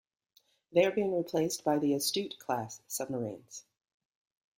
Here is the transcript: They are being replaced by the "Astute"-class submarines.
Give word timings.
They 0.71 0.83
are 0.85 0.89
being 0.91 1.15
replaced 1.15 1.63
by 1.63 1.77
the 1.77 1.93
"Astute"-class 1.93 2.79
submarines. 2.87 3.65